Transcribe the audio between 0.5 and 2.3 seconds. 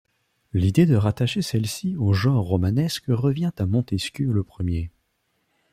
L’idée de rattacher celle-ci au